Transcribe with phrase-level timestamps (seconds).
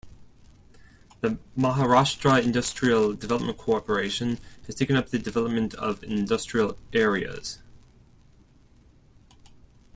[1.19, 7.59] The Maharashtra Industrial Development Corporation has taken up the development of industrial areas.